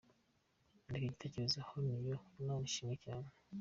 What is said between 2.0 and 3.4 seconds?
yooo Imana ishimwecyane.